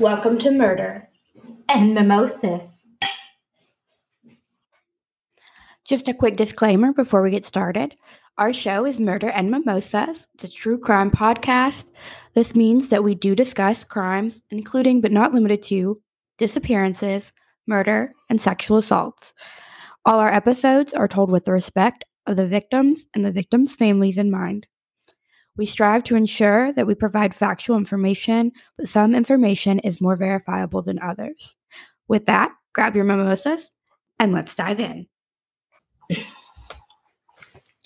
Welcome 0.00 0.38
to 0.38 0.50
Murder 0.50 1.10
and 1.68 1.92
Mimosas. 1.92 2.88
Just 5.86 6.08
a 6.08 6.14
quick 6.14 6.38
disclaimer 6.38 6.94
before 6.94 7.20
we 7.20 7.30
get 7.30 7.44
started. 7.44 7.94
Our 8.38 8.54
show 8.54 8.86
is 8.86 8.98
Murder 8.98 9.28
and 9.28 9.50
Mimosas. 9.50 10.26
It's 10.32 10.44
a 10.44 10.48
true 10.48 10.78
crime 10.78 11.10
podcast. 11.10 11.84
This 12.32 12.56
means 12.56 12.88
that 12.88 13.04
we 13.04 13.14
do 13.14 13.34
discuss 13.34 13.84
crimes, 13.84 14.40
including 14.48 15.02
but 15.02 15.12
not 15.12 15.34
limited 15.34 15.62
to 15.64 16.00
disappearances, 16.38 17.32
murder, 17.66 18.14
and 18.30 18.40
sexual 18.40 18.78
assaults. 18.78 19.34
All 20.06 20.18
our 20.18 20.32
episodes 20.32 20.94
are 20.94 21.08
told 21.08 21.30
with 21.30 21.44
the 21.44 21.52
respect 21.52 22.04
of 22.26 22.36
the 22.36 22.46
victims 22.46 23.04
and 23.12 23.22
the 23.22 23.32
victims' 23.32 23.76
families 23.76 24.16
in 24.16 24.30
mind. 24.30 24.66
We 25.60 25.66
strive 25.66 26.04
to 26.04 26.16
ensure 26.16 26.72
that 26.72 26.86
we 26.86 26.94
provide 26.94 27.34
factual 27.34 27.76
information, 27.76 28.52
but 28.78 28.88
some 28.88 29.14
information 29.14 29.78
is 29.80 30.00
more 30.00 30.16
verifiable 30.16 30.80
than 30.80 30.98
others. 31.02 31.54
With 32.08 32.24
that, 32.24 32.52
grab 32.72 32.96
your 32.96 33.04
mimosas 33.04 33.70
and 34.18 34.32
let's 34.32 34.56
dive 34.56 34.80
in. 34.80 35.06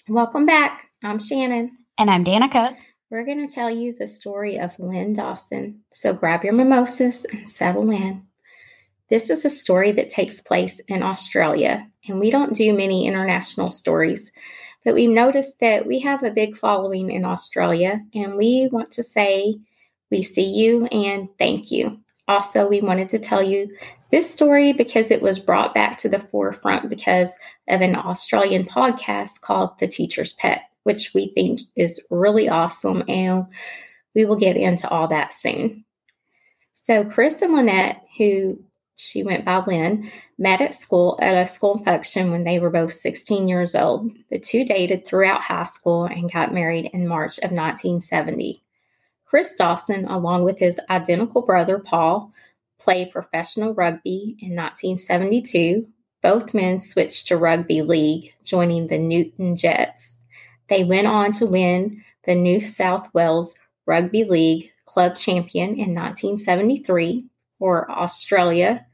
Welcome 0.08 0.46
back. 0.46 0.88
I'm 1.02 1.18
Shannon. 1.18 1.76
And 1.98 2.12
I'm 2.12 2.24
Danica. 2.24 2.76
We're 3.10 3.24
going 3.24 3.44
to 3.44 3.52
tell 3.52 3.70
you 3.70 3.92
the 3.92 4.06
story 4.06 4.56
of 4.56 4.78
Lyn 4.78 5.12
Dawson. 5.12 5.80
So 5.92 6.12
grab 6.12 6.44
your 6.44 6.52
mimosas 6.52 7.26
and 7.32 7.50
settle 7.50 7.90
in. 7.90 8.24
This 9.10 9.30
is 9.30 9.44
a 9.44 9.50
story 9.50 9.90
that 9.90 10.08
takes 10.08 10.40
place 10.40 10.80
in 10.86 11.02
Australia, 11.02 11.88
and 12.06 12.20
we 12.20 12.30
don't 12.30 12.54
do 12.54 12.72
many 12.72 13.04
international 13.08 13.72
stories, 13.72 14.30
but 14.84 14.94
we've 14.94 15.10
noticed 15.10 15.60
that 15.60 15.86
we 15.86 16.00
have 16.00 16.22
a 16.22 16.30
big 16.30 16.56
following 16.56 17.10
in 17.10 17.24
Australia, 17.24 18.02
and 18.14 18.36
we 18.36 18.68
want 18.70 18.90
to 18.92 19.02
say 19.02 19.56
we 20.10 20.22
see 20.22 20.46
you 20.46 20.86
and 20.86 21.28
thank 21.38 21.70
you. 21.70 21.98
Also, 22.28 22.68
we 22.68 22.80
wanted 22.80 23.08
to 23.10 23.18
tell 23.18 23.42
you 23.42 23.74
this 24.10 24.30
story 24.30 24.72
because 24.72 25.10
it 25.10 25.20
was 25.20 25.38
brought 25.38 25.74
back 25.74 25.96
to 25.98 26.08
the 26.08 26.18
forefront 26.18 26.88
because 26.88 27.30
of 27.68 27.80
an 27.80 27.96
Australian 27.96 28.64
podcast 28.64 29.40
called 29.40 29.78
The 29.78 29.88
Teacher's 29.88 30.34
Pet, 30.34 30.62
which 30.84 31.12
we 31.14 31.32
think 31.34 31.60
is 31.76 32.00
really 32.10 32.48
awesome, 32.48 33.02
and 33.08 33.46
we 34.14 34.24
will 34.24 34.36
get 34.36 34.56
into 34.56 34.88
all 34.88 35.08
that 35.08 35.32
soon. 35.32 35.84
So, 36.74 37.04
Chris 37.04 37.40
and 37.42 37.54
Lynette, 37.54 38.02
who 38.18 38.62
she 38.96 39.22
went 39.22 39.44
by 39.44 39.62
Lyn, 39.64 40.10
met 40.38 40.60
at 40.60 40.74
school 40.74 41.18
at 41.20 41.36
a 41.36 41.50
school 41.50 41.78
function 41.78 42.30
when 42.30 42.44
they 42.44 42.58
were 42.58 42.70
both 42.70 42.92
16 42.92 43.48
years 43.48 43.74
old. 43.74 44.12
The 44.30 44.38
two 44.38 44.64
dated 44.64 45.04
throughout 45.04 45.42
high 45.42 45.64
school 45.64 46.04
and 46.04 46.32
got 46.32 46.54
married 46.54 46.90
in 46.92 47.08
March 47.08 47.38
of 47.38 47.50
1970. 47.50 48.62
Chris 49.24 49.54
Dawson, 49.56 50.04
along 50.04 50.44
with 50.44 50.58
his 50.60 50.80
identical 50.90 51.42
brother 51.42 51.78
Paul, 51.78 52.32
played 52.78 53.10
professional 53.10 53.74
rugby 53.74 54.36
in 54.38 54.54
1972. 54.54 55.88
Both 56.22 56.54
men 56.54 56.80
switched 56.80 57.28
to 57.28 57.36
rugby 57.36 57.82
league, 57.82 58.32
joining 58.44 58.86
the 58.86 58.98
Newtown 58.98 59.56
Jets. 59.56 60.18
They 60.68 60.84
went 60.84 61.06
on 61.06 61.32
to 61.32 61.46
win 61.46 62.02
the 62.24 62.34
New 62.34 62.60
South 62.60 63.12
Wales 63.12 63.58
Rugby 63.86 64.24
League 64.24 64.72
Club 64.86 65.16
Champion 65.16 65.70
in 65.70 65.94
1973 65.94 67.28
or 67.58 67.90
Australia. 67.90 68.86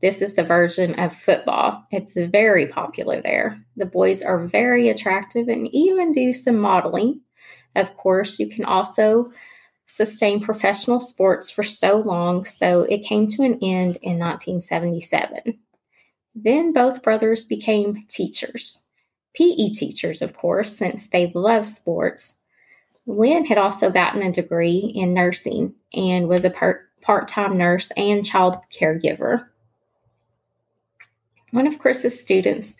This 0.00 0.20
is 0.20 0.34
the 0.34 0.44
version 0.44 0.94
of 0.98 1.16
football. 1.16 1.86
It's 1.90 2.14
very 2.14 2.66
popular 2.66 3.22
there. 3.22 3.58
The 3.76 3.86
boys 3.86 4.22
are 4.22 4.46
very 4.46 4.88
attractive 4.88 5.48
and 5.48 5.68
even 5.72 6.12
do 6.12 6.32
some 6.32 6.58
modeling. 6.58 7.20
Of 7.74 7.96
course, 7.96 8.38
you 8.38 8.48
can 8.48 8.64
also 8.64 9.32
sustain 9.86 10.40
professional 10.40 11.00
sports 11.00 11.50
for 11.50 11.62
so 11.62 11.98
long, 11.98 12.44
so 12.44 12.82
it 12.82 13.04
came 13.04 13.26
to 13.28 13.42
an 13.42 13.54
end 13.62 13.96
in 14.02 14.18
1977. 14.18 15.58
Then 16.34 16.72
both 16.72 17.02
brothers 17.02 17.44
became 17.44 18.04
teachers. 18.08 18.84
PE 19.34 19.70
teachers, 19.70 20.22
of 20.22 20.36
course, 20.36 20.76
since 20.76 21.08
they 21.08 21.32
love 21.34 21.66
sports. 21.66 22.38
Lyn 23.06 23.44
had 23.44 23.58
also 23.58 23.90
gotten 23.90 24.22
a 24.22 24.32
degree 24.32 24.92
in 24.94 25.14
nursing 25.14 25.74
and 25.92 26.28
was 26.28 26.44
a 26.44 26.50
part 26.50 26.83
part 27.04 27.28
time 27.28 27.56
nurse 27.56 27.92
and 27.96 28.24
child 28.24 28.56
caregiver. 28.72 29.46
One 31.50 31.66
of 31.66 31.78
Chris's 31.78 32.20
students 32.20 32.76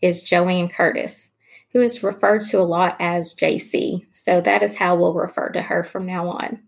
is 0.00 0.22
Joanne 0.22 0.68
Curtis, 0.68 1.30
who 1.72 1.80
is 1.80 2.02
referred 2.02 2.42
to 2.42 2.58
a 2.58 2.62
lot 2.62 2.96
as 3.00 3.34
JC, 3.34 4.06
so 4.12 4.40
that 4.42 4.62
is 4.62 4.76
how 4.76 4.94
we'll 4.94 5.14
refer 5.14 5.48
to 5.48 5.62
her 5.62 5.82
from 5.82 6.06
now 6.06 6.28
on. 6.28 6.60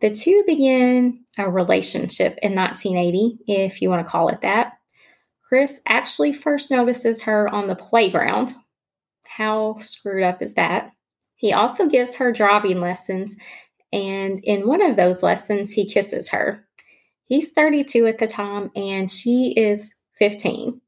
The 0.00 0.10
two 0.10 0.44
began 0.46 1.24
a 1.38 1.50
relationship 1.50 2.38
in 2.42 2.54
1980, 2.54 3.38
if 3.46 3.82
you 3.82 3.88
want 3.88 4.04
to 4.04 4.10
call 4.10 4.28
it 4.28 4.42
that. 4.42 4.74
Chris 5.42 5.80
actually 5.86 6.32
first 6.32 6.70
notices 6.70 7.22
her 7.22 7.48
on 7.48 7.66
the 7.66 7.74
playground. 7.74 8.54
How 9.26 9.78
screwed 9.80 10.22
up 10.22 10.42
is 10.42 10.54
that? 10.54 10.92
He 11.34 11.52
also 11.52 11.86
gives 11.86 12.14
her 12.16 12.32
driving 12.32 12.80
lessons 12.80 13.36
and 13.92 14.40
in 14.44 14.66
one 14.66 14.82
of 14.82 14.96
those 14.96 15.22
lessons, 15.22 15.72
he 15.72 15.88
kisses 15.88 16.30
her. 16.30 16.66
He's 17.26 17.52
32 17.52 18.06
at 18.06 18.18
the 18.18 18.26
time, 18.26 18.70
and 18.74 19.10
she 19.10 19.54
is 19.56 19.94
15. 20.18 20.80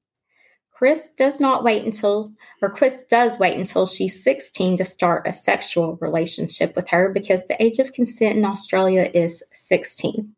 Chris 0.72 1.10
does 1.16 1.40
not 1.40 1.62
wait 1.62 1.84
until, 1.84 2.32
or 2.60 2.68
Chris 2.68 3.04
does 3.08 3.38
wait 3.38 3.56
until 3.56 3.86
she's 3.86 4.24
16 4.24 4.78
to 4.78 4.84
start 4.84 5.28
a 5.28 5.32
sexual 5.32 5.96
relationship 6.00 6.74
with 6.74 6.88
her 6.88 7.08
because 7.08 7.46
the 7.46 7.62
age 7.62 7.78
of 7.78 7.92
consent 7.92 8.36
in 8.36 8.44
Australia 8.44 9.08
is 9.14 9.44
16. 9.52 10.34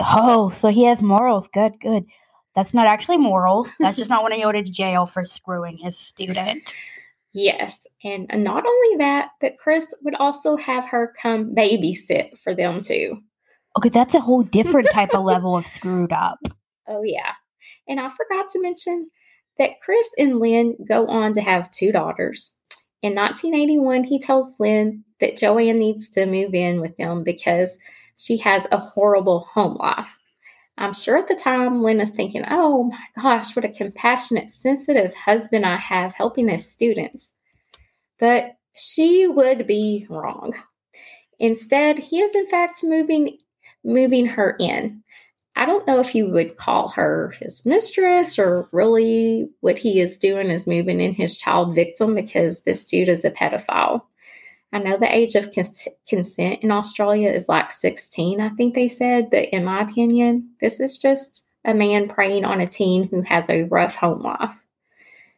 Oh, 0.00 0.48
so 0.48 0.70
he 0.70 0.84
has 0.84 1.00
morals. 1.00 1.46
Good, 1.46 1.78
good. 1.78 2.04
That's 2.56 2.74
not 2.74 2.88
actually 2.88 3.18
morals. 3.18 3.70
That's 3.78 3.96
just 3.96 4.10
not 4.10 4.22
wanting 4.22 4.40
to 4.40 4.46
go 4.46 4.52
to 4.52 4.62
jail 4.64 5.06
for 5.06 5.24
screwing 5.24 5.78
his 5.78 5.96
student. 5.96 6.72
Yes. 7.34 7.86
And 8.04 8.28
not 8.32 8.64
only 8.64 8.96
that, 8.98 9.30
but 9.40 9.58
Chris 9.58 9.92
would 10.02 10.14
also 10.14 10.56
have 10.56 10.86
her 10.86 11.12
come 11.20 11.52
babysit 11.54 12.38
for 12.38 12.54
them 12.54 12.80
too. 12.80 13.18
Okay, 13.76 13.88
that's 13.88 14.14
a 14.14 14.20
whole 14.20 14.44
different 14.44 14.88
type 14.92 15.12
of 15.14 15.24
level 15.24 15.56
of 15.56 15.66
screwed 15.66 16.12
up. 16.12 16.38
Oh, 16.86 17.02
yeah. 17.02 17.32
And 17.88 17.98
I 17.98 18.08
forgot 18.08 18.48
to 18.50 18.62
mention 18.62 19.10
that 19.58 19.80
Chris 19.82 20.08
and 20.16 20.38
Lyn 20.38 20.76
go 20.88 21.06
on 21.08 21.32
to 21.32 21.40
have 21.40 21.70
two 21.72 21.90
daughters. 21.90 22.54
In 23.02 23.14
1981, 23.14 24.04
he 24.04 24.18
tells 24.18 24.52
Lyn 24.60 25.04
that 25.20 25.36
Joanne 25.36 25.78
needs 25.78 26.08
to 26.10 26.26
move 26.26 26.54
in 26.54 26.80
with 26.80 26.96
them 26.96 27.24
because 27.24 27.76
she 28.16 28.36
has 28.38 28.68
a 28.70 28.78
horrible 28.78 29.48
home 29.52 29.74
life. 29.74 30.16
I'm 30.76 30.92
sure 30.92 31.16
at 31.16 31.28
the 31.28 31.36
time 31.36 31.80
Lyn 31.80 32.00
is 32.00 32.10
thinking, 32.10 32.44
oh 32.50 32.84
my 32.84 33.22
gosh, 33.22 33.54
what 33.54 33.64
a 33.64 33.68
compassionate, 33.68 34.50
sensitive 34.50 35.14
husband 35.14 35.64
I 35.64 35.76
have 35.76 36.14
helping 36.14 36.48
his 36.48 36.70
students. 36.70 37.32
But 38.18 38.56
she 38.74 39.26
would 39.28 39.66
be 39.66 40.06
wrong. 40.10 40.52
Instead, 41.38 41.98
he 41.98 42.20
is 42.20 42.34
in 42.34 42.48
fact 42.48 42.80
moving 42.82 43.38
moving 43.84 44.26
her 44.26 44.56
in. 44.58 45.02
I 45.56 45.66
don't 45.66 45.86
know 45.86 46.00
if 46.00 46.14
you 46.14 46.28
would 46.30 46.56
call 46.56 46.88
her 46.90 47.34
his 47.38 47.64
mistress 47.64 48.38
or 48.38 48.68
really 48.72 49.48
what 49.60 49.78
he 49.78 50.00
is 50.00 50.18
doing 50.18 50.48
is 50.50 50.66
moving 50.66 51.00
in 51.00 51.14
his 51.14 51.36
child 51.36 51.74
victim 51.74 52.14
because 52.14 52.62
this 52.62 52.84
dude 52.84 53.08
is 53.08 53.24
a 53.24 53.30
pedophile. 53.30 54.02
I 54.74 54.78
know 54.78 54.96
the 54.98 55.14
age 55.14 55.36
of 55.36 55.54
cons- 55.54 55.86
consent 56.08 56.64
in 56.64 56.72
Australia 56.72 57.30
is 57.30 57.48
like 57.48 57.70
16, 57.70 58.40
I 58.40 58.48
think 58.50 58.74
they 58.74 58.88
said, 58.88 59.30
but 59.30 59.48
in 59.50 59.64
my 59.64 59.82
opinion, 59.82 60.50
this 60.60 60.80
is 60.80 60.98
just 60.98 61.46
a 61.64 61.72
man 61.72 62.08
preying 62.08 62.44
on 62.44 62.60
a 62.60 62.66
teen 62.66 63.08
who 63.08 63.22
has 63.22 63.48
a 63.48 63.62
rough 63.62 63.94
home 63.94 64.18
life. 64.18 64.60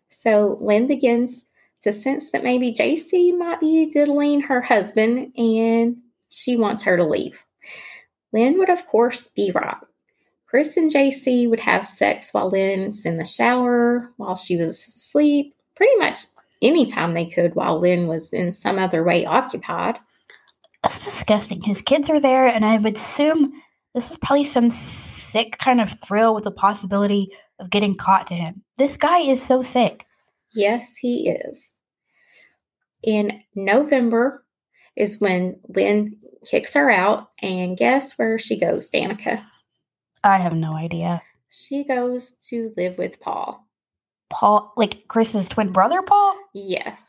So 0.09 0.57
Lyn 0.63 0.87
begins 0.87 1.45
to 1.83 1.93
sense 1.93 2.31
that 2.31 2.45
maybe 2.45 2.73
JC 2.73 3.37
might 3.37 3.61
be 3.61 3.91
diddling 3.91 4.41
her 4.41 4.63
husband 4.63 5.37
and 5.37 5.99
she 6.31 6.57
wants 6.57 6.83
her 6.85 6.97
to 6.97 7.05
leave. 7.05 7.45
Lyn 8.33 8.59
would, 8.59 8.71
of 8.71 8.87
course, 8.87 9.29
be 9.29 9.53
right. 9.55 9.77
Chris 10.47 10.79
and 10.79 10.91
JC 10.91 11.49
would 11.51 11.61
have 11.61 11.87
sex 11.87 12.33
while 12.33 12.49
Lyn's 12.49 13.05
in 13.05 13.19
the 13.19 13.27
shower, 13.27 14.11
while 14.17 14.37
she 14.37 14.57
was 14.57 14.79
asleep, 14.79 15.55
pretty 15.77 15.97
much 15.99 16.21
anytime 16.63 17.15
they 17.15 17.27
could 17.27 17.55
while 17.55 17.81
Lyn 17.81 18.09
was 18.09 18.33
in 18.33 18.53
some 18.53 18.79
other 18.79 19.03
way 19.05 19.27
occupied. 19.27 19.99
That's 20.83 21.05
disgusting. 21.05 21.63
His 21.63 21.83
kids 21.83 22.09
are 22.11 22.21
there, 22.21 22.47
and 22.47 22.65
I 22.65 22.79
would 22.79 22.97
assume 22.97 23.53
this 23.95 24.11
is 24.11 24.19
probably 24.19 24.45
some 24.45 24.71
sick 24.71 25.59
kind 25.59 25.81
of 25.81 25.99
thrill 26.01 26.35
with 26.35 26.45
the 26.45 26.51
possibility 26.51 27.29
of 27.59 27.71
getting 27.71 27.95
caught 27.95 28.27
to 28.29 28.35
him. 28.35 28.63
This 28.77 28.97
guy 28.97 29.21
is 29.21 29.43
so 29.43 29.63
sick. 29.63 30.07
Yes, 30.55 30.97
he 30.97 31.29
is. 31.29 31.73
In 33.03 33.43
November 33.55 34.45
is 34.97 35.21
when 35.21 35.59
Lyn 35.69 36.17
kicks 36.47 36.75
her 36.75 36.91
out, 36.91 37.29
and 37.43 37.77
guess 37.77 38.17
where 38.19 38.39
she 38.39 38.59
goes, 38.59 38.89
Danica? 38.91 39.45
I 40.25 40.39
have 40.39 40.55
no 40.55 40.75
idea. 40.75 41.23
She 41.49 41.85
goes 41.85 42.33
to 42.49 42.73
live 42.77 42.97
with 42.99 43.21
Paul. 43.21 43.66
Paul, 44.31 44.73
like 44.77 45.09
Chris's 45.09 45.49
twin 45.49 45.73
brother, 45.73 46.03
Paul? 46.03 46.37
Yes, 46.55 47.03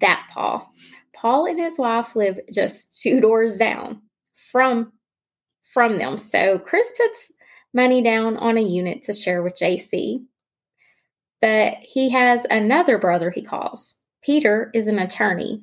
that 0.00 0.26
Paul. 0.32 0.70
Paul 1.14 1.46
and 1.46 1.58
his 1.58 1.78
wife 1.78 2.14
live 2.16 2.38
just 2.52 3.00
two 3.00 3.20
doors 3.20 3.56
down 3.56 4.02
from 4.50 4.92
from 5.72 5.98
them. 5.98 6.16
So 6.18 6.58
Chris 6.58 6.92
puts 6.96 7.32
money 7.72 8.02
down 8.02 8.36
on 8.36 8.56
a 8.56 8.62
unit 8.62 9.02
to 9.02 9.12
share 9.12 9.42
with 9.42 9.58
JC. 9.60 10.24
But 11.40 11.74
he 11.80 12.10
has 12.10 12.46
another 12.48 12.98
brother 12.98 13.30
he 13.30 13.42
calls. 13.42 13.96
Peter 14.22 14.70
is 14.72 14.86
an 14.86 14.98
attorney, 14.98 15.60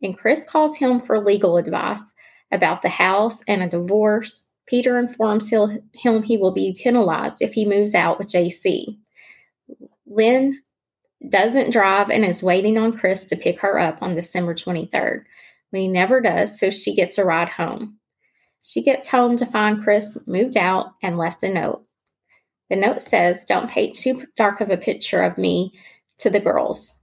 and 0.00 0.16
Chris 0.16 0.44
calls 0.48 0.78
him 0.78 1.00
for 1.00 1.22
legal 1.22 1.58
advice 1.58 2.00
about 2.52 2.80
the 2.80 2.88
house 2.88 3.42
and 3.46 3.62
a 3.62 3.68
divorce. 3.68 4.46
Peter 4.66 4.98
informs 4.98 5.50
him 5.50 6.22
he 6.22 6.36
will 6.36 6.52
be 6.52 6.78
penalized 6.82 7.42
if 7.42 7.52
he 7.52 7.66
moves 7.66 7.94
out 7.94 8.18
with 8.18 8.28
JC. 8.28 8.96
Lyn 10.08 10.60
doesn't 11.28 11.72
drive 11.72 12.10
and 12.10 12.24
is 12.24 12.42
waiting 12.42 12.78
on 12.78 12.96
Chris 12.96 13.24
to 13.26 13.36
pick 13.36 13.60
her 13.60 13.78
up 13.78 14.02
on 14.02 14.14
December 14.14 14.54
23rd. 14.54 15.24
But 15.70 15.80
he 15.80 15.88
never 15.88 16.20
does, 16.20 16.58
so 16.58 16.70
she 16.70 16.94
gets 16.94 17.18
a 17.18 17.24
ride 17.24 17.48
home. 17.48 17.98
She 18.62 18.82
gets 18.82 19.08
home 19.08 19.36
to 19.36 19.46
find 19.46 19.82
Chris 19.82 20.18
moved 20.26 20.56
out 20.56 20.92
and 21.02 21.18
left 21.18 21.42
a 21.42 21.52
note. 21.52 21.84
The 22.70 22.76
note 22.76 23.02
says, 23.02 23.44
Don't 23.44 23.70
paint 23.70 23.96
too 23.96 24.24
dark 24.36 24.60
of 24.60 24.70
a 24.70 24.76
picture 24.76 25.22
of 25.22 25.38
me 25.38 25.72
to 26.18 26.30
the 26.30 26.40
girls. 26.40 26.94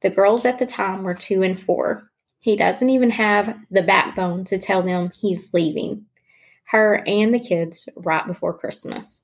The 0.00 0.10
girls 0.10 0.44
at 0.44 0.58
the 0.58 0.66
time 0.66 1.02
were 1.02 1.14
two 1.14 1.42
and 1.42 1.58
four. 1.58 2.10
He 2.40 2.56
doesn't 2.56 2.88
even 2.90 3.10
have 3.10 3.58
the 3.70 3.82
backbone 3.82 4.44
to 4.44 4.58
tell 4.58 4.82
them 4.82 5.10
he's 5.14 5.48
leaving 5.52 6.06
her 6.66 7.02
and 7.06 7.32
the 7.32 7.40
kids 7.40 7.88
right 7.96 8.26
before 8.26 8.56
Christmas. 8.56 9.22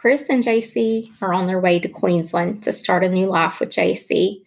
Chris 0.00 0.30
and 0.30 0.42
JC 0.42 1.12
are 1.20 1.34
on 1.34 1.46
their 1.46 1.60
way 1.60 1.78
to 1.78 1.86
Queensland 1.86 2.62
to 2.62 2.72
start 2.72 3.04
a 3.04 3.08
new 3.10 3.26
life 3.26 3.60
with 3.60 3.68
JC. 3.68 4.42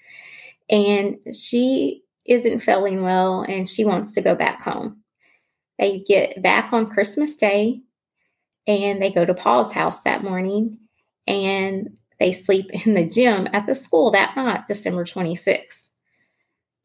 And 0.67 1.17
she 1.31 2.01
isn't 2.25 2.61
feeling 2.61 3.03
well 3.03 3.43
and 3.43 3.69
she 3.69 3.85
wants 3.85 4.15
to 4.15 4.21
go 4.23 4.33
back 4.33 4.63
home. 4.63 5.03
They 5.77 5.99
get 6.07 6.41
back 6.41 6.73
on 6.73 6.87
Christmas 6.87 7.35
Day 7.35 7.81
and 8.65 8.99
they 8.99 9.11
go 9.11 9.25
to 9.25 9.33
Paul's 9.35 9.71
house 9.71 9.99
that 10.01 10.23
morning 10.23 10.79
and 11.27 11.87
they 12.19 12.31
sleep 12.31 12.71
in 12.87 12.95
the 12.95 13.07
gym 13.07 13.47
at 13.53 13.67
the 13.67 13.75
school 13.75 14.09
that 14.09 14.35
night, 14.35 14.65
December 14.67 15.05
26th. 15.05 15.87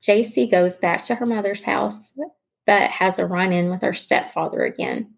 JC 0.02 0.50
goes 0.50 0.76
back 0.76 1.02
to 1.04 1.14
her 1.14 1.24
mother's 1.24 1.62
house 1.62 2.12
but 2.66 2.90
has 2.90 3.18
a 3.18 3.24
run 3.24 3.50
in 3.50 3.70
with 3.70 3.80
her 3.80 3.94
stepfather 3.94 4.62
again. 4.62 5.14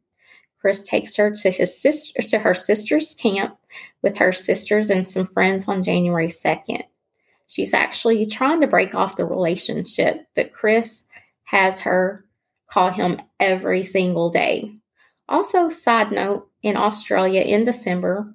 Chris 0.60 0.82
takes 0.82 1.16
her 1.16 1.30
to 1.30 1.50
his 1.50 1.80
sister 1.80 2.22
to 2.22 2.38
her 2.38 2.54
sister's 2.54 3.14
camp 3.14 3.56
with 4.02 4.18
her 4.18 4.32
sisters 4.32 4.90
and 4.90 5.08
some 5.08 5.26
friends 5.26 5.66
on 5.66 5.82
January 5.82 6.28
2nd. 6.28 6.82
She's 7.46 7.74
actually 7.74 8.26
trying 8.26 8.60
to 8.60 8.66
break 8.66 8.94
off 8.94 9.16
the 9.16 9.24
relationship, 9.24 10.26
but 10.36 10.52
Chris 10.52 11.06
has 11.44 11.80
her 11.80 12.24
call 12.68 12.90
him 12.90 13.20
every 13.40 13.82
single 13.84 14.30
day. 14.30 14.72
Also, 15.28 15.68
side 15.68 16.12
note, 16.12 16.48
in 16.62 16.76
Australia 16.76 17.40
in 17.40 17.64
December 17.64 18.34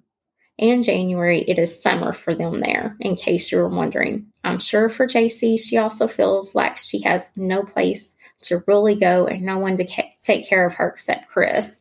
and 0.58 0.84
January, 0.84 1.42
it 1.44 1.60
is 1.60 1.82
summer 1.82 2.12
for 2.12 2.34
them 2.34 2.60
there, 2.60 2.98
in 3.00 3.16
case 3.16 3.52
you 3.52 3.60
were 3.60 3.70
wondering. 3.70 4.26
I'm 4.44 4.60
sure 4.60 4.90
for 4.90 5.08
JC, 5.08 5.60
she 5.60 5.78
also 5.78 6.08
feels 6.08 6.56
like 6.56 6.76
she 6.76 7.02
has 7.04 7.32
no 7.36 7.64
place 7.64 8.16
to 8.44 8.64
really 8.66 8.96
go 8.96 9.28
and 9.28 9.44
no 9.44 9.60
one 9.60 9.78
to 9.78 9.86
ca- 9.86 10.14
take 10.22 10.48
care 10.48 10.66
of 10.66 10.74
her 10.74 10.90
except 10.90 11.30
Chris 11.30 11.80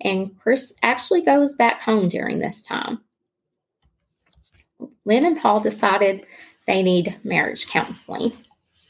and 0.00 0.38
Chris 0.38 0.74
actually 0.82 1.22
goes 1.22 1.54
back 1.54 1.82
home 1.82 2.08
during 2.08 2.38
this 2.38 2.62
time. 2.62 3.00
Lyn 5.04 5.24
and 5.24 5.40
Paul 5.40 5.60
decided 5.60 6.24
they 6.66 6.82
need 6.82 7.18
marriage 7.24 7.66
counseling. 7.66 8.32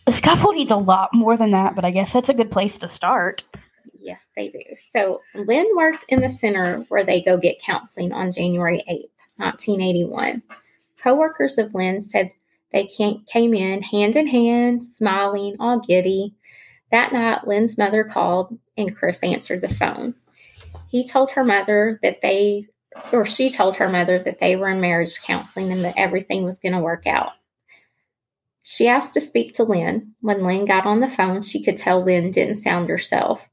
This 0.07 0.21
couple 0.21 0.53
needs 0.53 0.71
a 0.71 0.77
lot 0.77 1.11
more 1.13 1.37
than 1.37 1.51
that, 1.51 1.75
but 1.75 1.85
I 1.85 1.91
guess 1.91 2.13
that's 2.13 2.29
a 2.29 2.35
good 2.35 2.51
place 2.51 2.79
to 2.79 2.89
start. 2.89 3.43
Yes, 3.99 4.29
they 4.37 4.49
do. 4.49 4.63
So 4.77 5.21
Lyn 5.35 5.67
worked 5.77 6.05
in 6.09 6.21
the 6.21 6.29
center 6.29 6.85
where 6.89 7.05
they 7.05 7.23
go 7.23 7.39
get 7.39 7.61
counseling 7.61 8.13
on 8.13 8.33
January 8.33 8.83
8th, 8.89 9.11
1981. 9.37 10.43
Co-workers 10.99 11.59
of 11.59 11.75
Lyn 11.75 12.03
said 12.03 12.31
they 12.73 12.87
came 12.87 13.55
in 13.55 13.83
hand 13.83 14.17
in 14.17 14.27
hand, 14.27 14.85
smiling, 14.85 15.57
all 15.61 15.81
giddy. 15.81 16.35
That 16.91 17.13
night, 17.13 17.47
Lyn's 17.47 17.79
mother 17.79 18.05
called 18.05 18.59
and 18.77 18.97
Chris 18.97 19.23
answered 19.23 19.61
the 19.61 19.69
phone 19.69 20.15
he 20.91 21.07
told 21.07 21.31
her 21.31 21.45
mother 21.45 22.01
that 22.03 22.21
they, 22.21 22.67
or 23.13 23.25
she 23.25 23.49
told 23.49 23.77
her 23.77 23.89
mother 23.89 24.19
that 24.19 24.41
they 24.41 24.57
were 24.57 24.69
in 24.69 24.81
marriage 24.81 25.21
counseling 25.23 25.71
and 25.71 25.85
that 25.85 25.95
everything 25.97 26.45
was 26.45 26.59
going 26.59 26.73
to 26.73 26.81
work 26.81 27.07
out. 27.07 27.31
She 28.65 28.89
asked 28.89 29.15
to 29.15 29.21
speak 29.21 29.55
to 29.55 29.63
Lyn. 29.63 30.15
When 30.21 30.43
Lyn 30.45 30.65
got 30.65 30.87
on 30.87 31.01
the 31.01 31.09
phone, 31.09 31.43
she 31.43 31.63
could 31.63 31.77
tell 31.77 32.05
Lyn 32.05 32.33
didn't 32.33 32.57
sound 32.57 32.89
herself. 32.89 33.49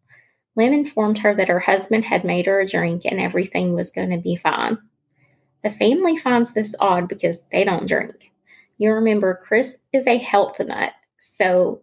Lyn 0.55 0.73
informed 0.73 1.19
her 1.19 1.35
that 1.35 1.47
her 1.47 1.59
husband 1.59 2.05
had 2.05 2.25
made 2.25 2.47
her 2.47 2.59
a 2.59 2.67
drink 2.67 3.03
and 3.05 3.19
everything 3.19 3.73
was 3.73 3.91
going 3.91 4.09
to 4.09 4.17
be 4.17 4.35
fine. 4.35 4.79
The 5.63 5.69
family 5.69 6.17
finds 6.17 6.53
this 6.53 6.73
odd 6.79 7.07
because 7.07 7.43
they 7.51 7.63
don't 7.63 7.87
drink. 7.87 8.31
You 8.79 8.91
remember, 8.93 9.39
Chris 9.43 9.77
is 9.93 10.07
a 10.07 10.17
health 10.17 10.59
nut, 10.59 10.93
so 11.19 11.81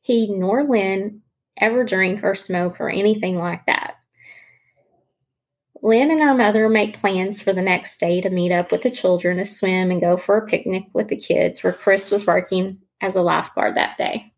he 0.00 0.26
nor 0.36 0.64
Lyn 0.64 1.22
ever 1.56 1.84
drink 1.84 2.24
or 2.24 2.34
smoke 2.34 2.80
or 2.80 2.90
anything 2.90 3.36
like 3.36 3.66
that. 3.66 3.94
Lyn 5.86 6.10
and 6.10 6.20
her 6.20 6.34
mother 6.34 6.68
make 6.68 6.98
plans 6.98 7.40
for 7.40 7.52
the 7.52 7.62
next 7.62 7.98
day 7.98 8.20
to 8.20 8.28
meet 8.28 8.50
up 8.50 8.72
with 8.72 8.82
the 8.82 8.90
children 8.90 9.36
to 9.36 9.44
swim 9.44 9.92
and 9.92 10.00
go 10.00 10.16
for 10.16 10.36
a 10.36 10.44
picnic 10.44 10.82
with 10.92 11.06
the 11.06 11.16
kids, 11.16 11.62
where 11.62 11.72
Chris 11.72 12.10
was 12.10 12.26
working 12.26 12.80
as 13.00 13.14
a 13.14 13.22
lifeguard 13.22 13.76
that 13.76 13.96
day. 13.96 14.32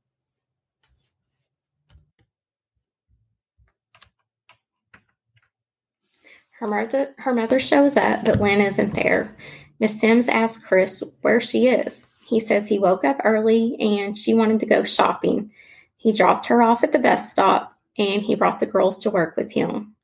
Her 6.50 6.66
mother, 6.66 7.14
her 7.16 7.32
mother 7.32 7.58
shows 7.58 7.96
up, 7.96 8.26
but 8.26 8.40
Lyn 8.40 8.60
isn't 8.60 8.92
there. 8.92 9.34
Miss 9.80 9.98
Sims 9.98 10.28
asks 10.28 10.62
Chris 10.62 11.02
where 11.22 11.40
she 11.40 11.68
is. 11.68 12.04
He 12.26 12.40
says 12.40 12.68
he 12.68 12.78
woke 12.78 13.06
up 13.06 13.22
early 13.24 13.74
and 13.80 14.14
she 14.14 14.34
wanted 14.34 14.60
to 14.60 14.66
go 14.66 14.84
shopping. 14.84 15.50
He 15.96 16.12
dropped 16.12 16.44
her 16.46 16.62
off 16.62 16.84
at 16.84 16.92
the 16.92 16.98
bus 16.98 17.32
stop 17.32 17.72
and 17.96 18.20
he 18.20 18.34
brought 18.34 18.60
the 18.60 18.66
girls 18.66 18.98
to 18.98 19.10
work 19.10 19.34
with 19.34 19.52
him. 19.52 19.94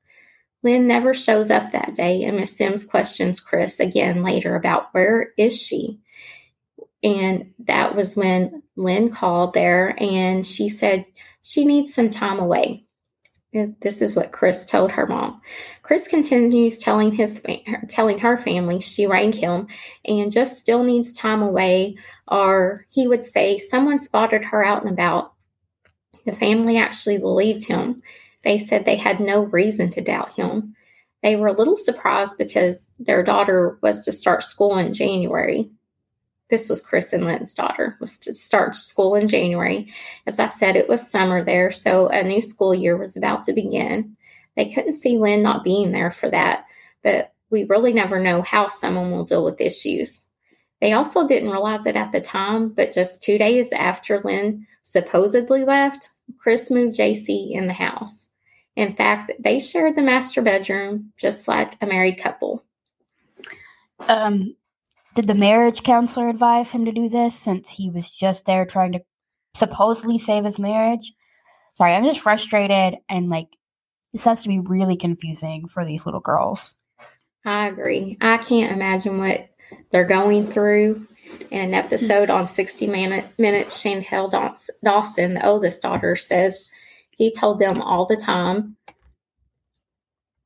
Lyn 0.65 0.89
never 0.89 1.13
shows 1.13 1.51
up 1.51 1.71
that 1.71 1.95
day, 1.95 2.25
and 2.25 2.39
Miss 2.39 2.57
Sims 2.57 2.85
questions 2.85 3.39
Chris 3.39 3.79
again 3.79 4.23
later 4.23 4.57
about 4.57 4.93
where 4.93 5.33
is 5.37 5.61
she. 5.61 6.01
And 7.03 7.53
that 7.61 7.95
was 7.95 8.17
when 8.17 8.63
Lyn 8.75 9.11
called 9.11 9.53
there 9.53 9.95
and 10.03 10.45
she 10.45 10.71
said 10.71 11.05
she 11.43 11.67
needs 11.67 11.95
some 11.95 12.09
time 12.09 12.39
away. 12.39 12.85
This 13.53 14.03
is 14.03 14.17
what 14.17 14.33
Chris 14.33 14.67
told 14.67 14.91
her 14.93 15.07
mom. 15.07 15.41
Chris 15.83 16.09
continues 16.09 16.79
telling 16.79 17.13
his 17.13 17.41
telling 17.89 18.19
her 18.19 18.37
family 18.37 18.81
she 18.81 19.07
rang 19.07 19.33
him 19.33 19.69
and 20.05 20.33
just 20.33 20.59
still 20.59 20.83
needs 20.83 21.13
time 21.13 21.43
away, 21.43 21.97
or 22.27 22.87
he 22.89 23.07
would 23.07 23.25
say 23.25 23.59
someone 23.59 24.01
spotted 24.01 24.47
her 24.47 24.65
out 24.65 24.83
and 24.83 24.91
about. 24.91 25.35
The 26.25 26.33
family 26.33 26.79
actually 26.79 27.19
believed 27.19 27.69
him 27.69 28.03
they 28.45 28.59
said 28.59 28.85
they 28.85 28.97
had 28.97 29.21
no 29.21 29.43
reason 29.45 29.91
to 29.91 30.01
doubt 30.01 30.35
him. 30.35 30.75
They 31.23 31.37
were 31.37 31.49
a 31.49 31.53
little 31.53 31.77
surprised 31.77 32.37
because 32.37 32.87
their 32.99 33.23
daughter 33.23 33.79
was 33.83 34.05
to 34.05 34.13
start 34.13 34.45
school 34.45 34.77
in 34.77 34.93
January. 34.93 35.71
This 36.51 36.69
was 36.69 36.83
Chris 36.83 37.15
and 37.15 37.25
Lyn's 37.25 37.55
daughter, 37.55 37.97
was 38.01 38.19
to 38.19 38.35
start 38.35 38.77
school 38.77 39.15
in 39.15 39.27
January. 39.27 39.93
As 40.27 40.39
I 40.39 40.49
said, 40.49 40.77
it 40.77 40.89
was 40.89 41.11
summer 41.11 41.43
there, 41.43 41.71
so 41.71 42.09
a 42.09 42.23
new 42.23 42.43
school 42.43 42.75
year 42.75 42.99
was 42.99 43.17
about 43.17 43.43
to 43.45 43.55
begin. 43.55 44.17
They 44.55 44.69
couldn't 44.71 44.95
see 44.95 45.17
Lyn 45.17 45.43
not 45.43 45.65
being 45.65 45.91
there 45.91 46.11
for 46.11 46.29
that, 46.29 46.67
but 47.03 47.33
we 47.51 47.65
really 47.65 47.93
never 47.93 48.21
know 48.21 48.43
how 48.43 48.69
someone 48.69 49.11
will 49.11 49.25
deal 49.25 49.45
with 49.45 49.61
issues. 49.61 50.21
They 50.81 50.93
also 50.93 51.27
didn't 51.27 51.51
realize 51.51 51.87
it 51.87 51.97
at 51.97 52.13
the 52.13 52.21
time, 52.21 52.69
but 52.69 52.93
just 52.93 53.23
two 53.23 53.39
days 53.39 53.73
after 53.73 54.21
Lyn 54.23 54.67
supposedly 54.83 55.65
left, 55.65 56.11
Chris 56.39 56.71
moved 56.71 56.97
JC 56.97 57.53
in 57.53 57.67
the 57.67 57.73
house. 57.73 58.29
In 58.77 58.95
fact, 58.95 59.31
they 59.39 59.61
shared 59.61 59.97
the 59.97 60.03
master 60.03 60.43
bedroom 60.43 61.13
just 61.17 61.47
like 61.47 61.77
a 61.81 61.87
married 61.87 62.19
couple. 62.19 62.65
Um, 64.01 64.57
did 65.15 65.27
the 65.27 65.35
marriage 65.35 65.83
counselor 65.83 66.29
advise 66.29 66.73
him 66.73 66.85
to 66.85 66.93
do 66.93 67.09
this 67.09 67.39
since 67.39 67.71
he 67.71 67.89
was 67.89 68.11
just 68.11 68.47
there 68.47 68.67
trying 68.67 68.93
to 68.93 69.03
supposedly 69.55 70.19
save 70.19 70.45
his 70.45 70.59
marriage? 70.59 71.13
Sorry, 71.75 71.95
I'm 71.95 72.05
just 72.05 72.21
frustrated 72.21 72.99
and 73.09 73.29
like 73.29 73.49
this 74.13 74.25
has 74.25 74.43
to 74.43 74.49
be 74.49 74.59
really 74.59 74.97
confusing 74.97 75.69
for 75.69 75.85
these 75.85 76.05
little 76.07 76.21
girls. 76.21 76.75
I 77.45 77.67
agree. 77.67 78.17
I 78.21 78.39
can't 78.39 78.73
imagine 78.73 79.19
what 79.19 79.51
they're 79.91 80.05
going 80.05 80.47
through. 80.47 81.07
In 81.51 81.61
an 81.61 81.75
episode 81.75 82.29
on 82.29 82.49
60 82.49 82.87
Minutes, 82.87 83.83
Shanelle 83.83 84.31
Dawson, 84.85 85.35
the 85.35 85.47
oldest 85.47 85.83
daughter, 85.83 86.17
says 86.17 86.69
he 87.17 87.33
told 87.33 87.59
them 87.59 87.81
all 87.81 88.07
the 88.07 88.17
time 88.17 88.77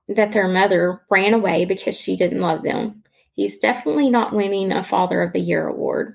that 0.08 0.32
their 0.32 0.48
mother 0.48 1.02
ran 1.10 1.34
away 1.34 1.64
because 1.64 1.98
she 1.98 2.16
didn't 2.16 2.40
love 2.40 2.62
them. 2.62 3.02
He's 3.34 3.58
definitely 3.58 4.10
not 4.10 4.32
winning 4.32 4.72
a 4.72 4.82
Father 4.82 5.22
of 5.22 5.32
the 5.32 5.40
Year 5.40 5.68
award. 5.68 6.14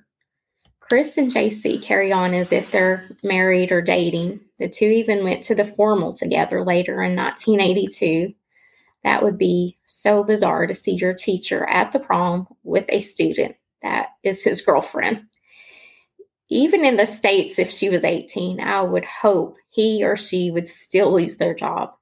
Chris 0.80 1.18
and 1.18 1.30
JC 1.30 1.82
carry 1.82 2.12
on 2.12 2.34
as 2.34 2.52
if 2.52 2.72
they're 2.72 3.06
married 3.24 3.72
or 3.72 3.82
dating. 3.82 4.42
The 4.60 4.68
two 4.68 4.86
even 4.86 5.24
went 5.24 5.44
to 5.46 5.56
the 5.56 5.66
formal 5.66 6.14
together 6.14 6.64
later 6.64 7.02
in 7.02 7.16
1982. 7.16 8.34
That 9.04 9.24
would 9.24 9.38
be 9.38 9.78
so 9.86 10.24
bizarre 10.24 10.68
to 10.68 10.74
see 10.74 10.94
your 10.94 11.14
teacher 11.14 11.66
at 11.68 11.92
the 11.92 12.00
prom 12.00 12.48
with 12.64 12.86
a 12.90 13.00
student 13.00 13.56
that 13.82 14.10
is 14.24 14.44
his 14.44 14.62
girlfriend. 14.62 15.26
Even 16.50 16.86
in 16.86 16.98
the 16.98 17.08
States, 17.08 17.58
if 17.60 17.72
she 17.72 17.90
was 17.90 18.04
18, 18.04 18.60
I 18.60 18.82
would 18.82 19.06
hope 19.06 19.56
he 19.74 20.04
or 20.04 20.16
she 20.16 20.52
would 20.52 20.68
still 20.68 21.14
lose 21.14 21.38
their 21.38 21.56
job. 21.56 21.94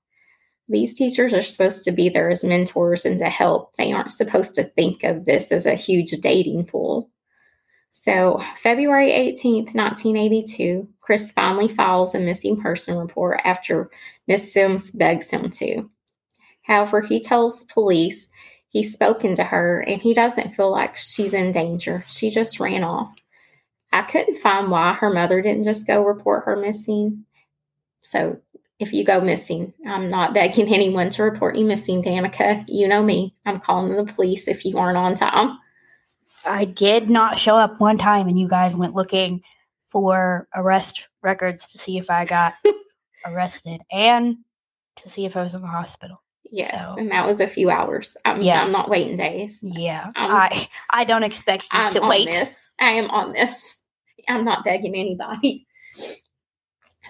These 0.68 0.94
teachers 0.94 1.34
are 1.34 1.42
supposed 1.42 1.86
to 1.86 1.92
be 1.92 2.10
there 2.10 2.30
as 2.30 2.44
mentors 2.44 3.06
and 3.06 3.18
to 3.20 3.30
help. 3.30 3.75
They 3.78 3.94
aren't 3.94 4.12
supposed 4.12 4.56
to 4.56 4.63
think 4.63 5.04
of 5.04 5.25
this 5.25 5.51
as 5.51 5.66
a 5.66 5.75
huge 5.75 6.12
dating 6.22 6.66
pool. 6.66 7.10
So, 7.92 8.44
February 8.58 9.12
18th, 9.12 9.74
1982, 9.74 10.88
Chris 11.01 11.32
finally 11.32 11.68
files 11.68 12.13
a 12.13 12.20
missing 12.20 12.60
person 12.60 12.98
report 12.98 13.40
after 13.44 13.90
Miss 14.28 14.51
Sims 14.51 14.92
begs 14.92 15.30
him 15.30 15.50
to. 15.50 15.90
However, 16.63 17.01
he 17.01 17.22
tells 17.22 17.66
police 17.66 18.30
he's 18.70 18.94
spoken 18.94 19.36
to 19.36 19.44
her 19.44 19.82
and 19.82 20.01
he 20.01 20.13
doesn't 20.13 20.56
feel 20.56 20.72
like 20.72 20.96
she's 20.98 21.34
in 21.34 21.51
danger. 21.51 22.04
She 22.08 22.30
just 22.30 22.60
ran 22.60 22.84
off. 22.84 23.13
I 23.94 24.04
couldn't 24.04 24.38
find 24.38 24.72
why 24.72 24.94
her 24.94 25.13
mother 25.13 25.42
didn't 25.42 25.66
just 25.66 25.88
go 25.88 26.04
report 26.04 26.46
her 26.46 26.56
missing. 26.56 27.25
So, 28.01 28.39
if 28.79 28.91
you 28.93 29.05
go 29.05 29.22
missing, 29.22 29.74
I'm 29.88 30.10
not 30.10 30.34
begging 30.36 30.74
anyone 30.74 31.10
to 31.12 31.24
report 31.24 31.55
you 31.55 31.65
missing, 31.65 32.03
Danica. 32.03 32.65
You 32.67 32.88
know 32.88 33.03
me. 33.03 33.36
I'm 33.46 33.60
calling 33.60 33.96
the 33.96 34.12
police 34.12 34.48
if 34.48 34.65
you 34.65 34.77
aren't 34.77 34.98
on 34.98 35.15
time. 35.15 35.58
I 36.46 36.65
did 36.65 37.10
not 37.10 37.38
show 37.38 37.55
up 37.55 37.79
one 37.79 37.98
time 37.98 38.27
and 38.27 38.39
you 38.39 38.48
guys 38.48 38.75
went 38.75 38.96
looking 38.96 39.41
for 39.88 40.48
arrest 40.55 41.08
records 41.22 41.72
to 41.72 41.77
see 41.77 41.98
if 41.98 42.10
I 42.10 42.25
got 42.25 42.53
arrested 43.25 43.81
and 43.91 44.38
to 44.98 45.10
see 45.10 45.25
if 45.25 45.38
I 45.38 45.43
was 45.43 45.53
in 45.53 45.62
the 45.62 45.67
hospital. 45.67 46.24
Yes, 46.51 46.72
so, 46.72 46.96
and 46.98 47.10
that 47.12 47.25
was 47.25 47.39
a 47.39 47.48
few 47.48 47.70
hours. 47.70 48.17
I'm, 48.25 48.41
yeah. 48.41 48.62
I'm 48.62 48.72
not 48.72 48.89
waiting 48.89 49.15
days. 49.15 49.60
Yeah, 49.62 50.12
I'm, 50.15 50.31
i 50.31 50.67
I 50.89 51.03
don't 51.05 51.24
expect 51.24 51.63
you 51.72 51.79
I'm 51.79 51.93
to 51.93 52.01
wait. 52.01 52.27
This. 52.27 52.58
I 52.79 52.91
am 52.91 53.10
on 53.10 53.31
this. 53.31 53.77
I'm 54.27 54.43
not 54.43 54.65
begging 54.65 54.96
anybody. 54.96 55.65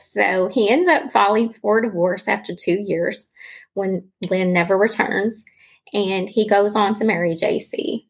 So 0.01 0.47
he 0.47 0.69
ends 0.69 0.89
up 0.89 1.11
filing 1.11 1.53
for 1.53 1.81
divorce 1.81 2.27
after 2.27 2.55
two 2.55 2.79
years 2.79 3.31
when 3.73 4.09
Lyn 4.29 4.53
never 4.53 4.77
returns, 4.77 5.45
and 5.93 6.27
he 6.27 6.47
goes 6.47 6.75
on 6.75 6.93
to 6.95 7.05
marry 7.05 7.33
JC. 7.33 8.05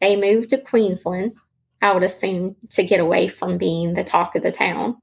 They 0.00 0.16
move 0.16 0.48
to 0.48 0.58
Queensland, 0.58 1.32
I 1.80 1.92
would 1.92 2.02
assume, 2.02 2.56
to 2.70 2.84
get 2.84 3.00
away 3.00 3.28
from 3.28 3.58
being 3.58 3.94
the 3.94 4.04
talk 4.04 4.34
of 4.34 4.42
the 4.42 4.52
town. 4.52 4.96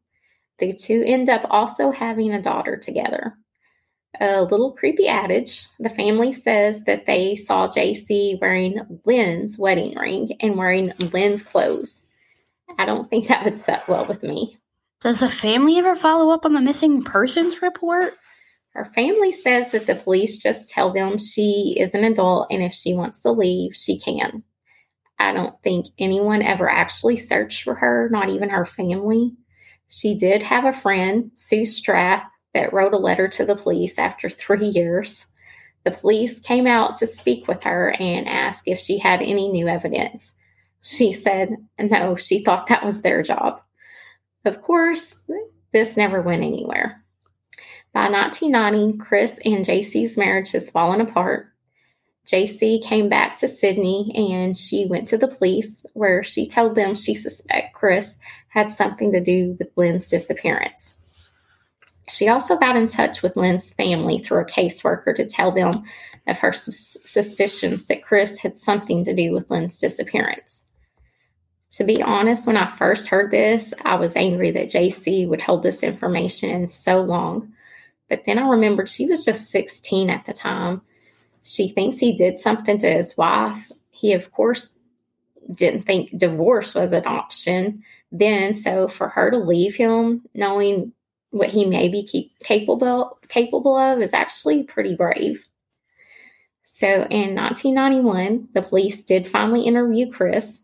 The 0.59 0.73
two 0.73 1.03
end 1.05 1.29
up 1.29 1.45
also 1.49 1.91
having 1.91 2.33
a 2.33 2.41
daughter 2.41 2.77
together. 2.77 3.35
A 4.19 4.43
little 4.43 4.73
creepy 4.73 5.07
adage 5.07 5.67
the 5.79 5.89
family 5.89 6.31
says 6.31 6.83
that 6.83 7.05
they 7.05 7.35
saw 7.35 7.67
JC 7.67 8.41
wearing 8.41 8.79
Lyn's 9.05 9.57
wedding 9.57 9.97
ring 9.97 10.35
and 10.41 10.57
wearing 10.57 10.91
Lyn's 10.99 11.43
clothes. 11.43 12.05
I 12.77 12.85
don't 12.85 13.07
think 13.09 13.27
that 13.27 13.45
would 13.45 13.57
set 13.57 13.87
well 13.87 14.05
with 14.05 14.23
me. 14.23 14.57
Does 15.01 15.21
the 15.21 15.29
family 15.29 15.77
ever 15.77 15.95
follow 15.95 16.33
up 16.33 16.45
on 16.45 16.51
the 16.51 16.59
missing 16.59 17.01
persons 17.01 17.61
report? 17.61 18.15
Her 18.73 18.83
family 18.83 19.31
says 19.31 19.71
that 19.71 19.87
the 19.87 19.95
police 19.95 20.39
just 20.39 20.69
tell 20.69 20.91
them 20.91 21.17
she 21.17 21.77
is 21.79 21.93
an 21.93 22.03
adult 22.03 22.47
and 22.51 22.61
if 22.61 22.73
she 22.73 22.93
wants 22.93 23.21
to 23.21 23.31
leave, 23.31 23.73
she 23.73 23.97
can. 23.97 24.43
I 25.17 25.31
don't 25.31 25.55
think 25.63 25.85
anyone 25.99 26.41
ever 26.41 26.69
actually 26.69 27.15
searched 27.15 27.63
for 27.63 27.75
her, 27.75 28.09
not 28.11 28.29
even 28.29 28.49
her 28.49 28.65
family. 28.65 29.33
She 29.87 30.15
did 30.15 30.43
have 30.43 30.65
a 30.65 30.73
friend, 30.73 31.31
Sue 31.35 31.65
Strath, 31.65 32.25
that 32.53 32.73
wrote 32.73 32.93
a 32.93 32.97
letter 32.97 33.29
to 33.29 33.45
the 33.45 33.55
police 33.55 33.97
after 33.97 34.29
three 34.29 34.67
years. 34.67 35.27
The 35.85 35.91
police 35.91 36.41
came 36.41 36.67
out 36.67 36.97
to 36.97 37.07
speak 37.07 37.47
with 37.47 37.63
her 37.63 37.95
and 37.99 38.27
ask 38.27 38.67
if 38.67 38.79
she 38.79 38.97
had 38.97 39.21
any 39.21 39.49
new 39.49 39.69
evidence. 39.69 40.33
She 40.81 41.13
said 41.13 41.55
no, 41.79 42.17
she 42.17 42.43
thought 42.43 42.67
that 42.67 42.83
was 42.85 43.01
their 43.01 43.23
job. 43.23 43.61
Of 44.45 44.61
course, 44.61 45.29
this 45.71 45.97
never 45.97 46.21
went 46.21 46.43
anywhere. 46.43 47.03
By 47.93 48.09
1990, 48.09 48.97
Chris 48.97 49.39
and 49.43 49.65
JC's 49.65 50.17
marriage 50.17 50.51
has 50.51 50.69
fallen 50.69 51.01
apart. 51.01 51.47
JC 52.25 52.83
came 52.83 53.09
back 53.09 53.37
to 53.37 53.47
Sydney 53.47 54.11
and 54.15 54.55
she 54.55 54.85
went 54.85 55.07
to 55.07 55.17
the 55.17 55.27
police 55.27 55.83
where 55.93 56.21
she 56.21 56.47
told 56.47 56.75
them 56.75 56.95
she 56.95 57.15
suspect 57.15 57.73
Chris 57.73 58.19
had 58.49 58.69
something 58.69 59.11
to 59.11 59.19
do 59.19 59.55
with 59.57 59.71
Lyn's 59.75 60.07
disappearance. 60.07 60.97
She 62.07 62.27
also 62.27 62.55
got 62.55 62.75
in 62.75 62.87
touch 62.87 63.21
with 63.21 63.35
Lyn's 63.35 63.73
family 63.73 64.19
through 64.19 64.41
a 64.41 64.45
caseworker 64.45 65.15
to 65.15 65.25
tell 65.25 65.51
them 65.51 65.83
of 66.27 66.37
her 66.39 66.53
sus- 66.53 66.97
suspicions 67.03 67.85
that 67.85 68.03
Chris 68.03 68.39
had 68.39 68.57
something 68.57 69.03
to 69.05 69.15
do 69.15 69.31
with 69.31 69.49
Lyn's 69.49 69.77
disappearance. 69.77 70.67
To 71.71 71.83
be 71.83 72.01
honest, 72.01 72.47
when 72.47 72.57
I 72.57 72.65
first 72.65 73.07
heard 73.07 73.31
this, 73.31 73.73
I 73.85 73.95
was 73.95 74.15
angry 74.15 74.51
that 74.51 74.69
JC 74.69 75.27
would 75.27 75.41
hold 75.41 75.63
this 75.63 75.83
information 75.83 76.67
so 76.67 77.01
long. 77.01 77.53
But 78.09 78.25
then 78.25 78.39
I 78.39 78.49
remembered 78.49 78.89
she 78.89 79.05
was 79.05 79.23
just 79.23 79.51
16 79.51 80.09
at 80.09 80.25
the 80.25 80.33
time 80.33 80.81
she 81.43 81.69
thinks 81.69 81.97
he 81.97 82.15
did 82.15 82.39
something 82.39 82.77
to 82.79 82.91
his 82.91 83.17
wife. 83.17 83.71
He, 83.91 84.13
of 84.13 84.31
course, 84.31 84.75
didn't 85.51 85.83
think 85.83 86.15
divorce 86.17 86.75
was 86.75 86.93
an 86.93 87.07
option 87.07 87.83
then. 88.11 88.55
So 88.55 88.87
for 88.87 89.09
her 89.09 89.31
to 89.31 89.37
leave 89.37 89.75
him, 89.75 90.25
knowing 90.35 90.93
what 91.31 91.49
he 91.49 91.65
may 91.65 91.89
be 91.89 92.31
capable 92.43 93.19
capable 93.29 93.77
of, 93.77 93.99
is 93.99 94.13
actually 94.13 94.63
pretty 94.63 94.95
brave. 94.95 95.43
So 96.63 96.87
in 96.87 97.35
1991, 97.35 98.49
the 98.53 98.61
police 98.61 99.03
did 99.03 99.27
finally 99.27 99.63
interview 99.63 100.11
Chris. 100.11 100.61